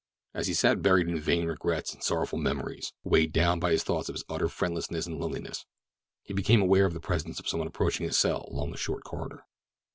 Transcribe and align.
As 0.33 0.47
he 0.47 0.55
sat 0.55 0.81
buried 0.81 1.07
in 1.07 1.19
vain 1.19 1.45
regrets 1.45 1.93
and 1.93 2.01
sorrowful 2.01 2.39
memories, 2.39 2.91
weighed 3.03 3.31
down 3.31 3.59
by 3.59 3.77
thoughts 3.77 4.09
of 4.09 4.15
his 4.15 4.23
utter 4.27 4.49
friendlessness 4.49 5.05
and 5.05 5.19
loneliness, 5.19 5.63
he 6.23 6.33
became 6.33 6.59
aware 6.63 6.85
of 6.85 6.93
the 6.95 6.99
presence 6.99 7.39
of 7.39 7.47
someone 7.47 7.67
approaching 7.67 8.07
his 8.07 8.17
cell 8.17 8.47
along 8.49 8.71
the 8.71 8.77
short 8.77 9.03
corridor. 9.03 9.43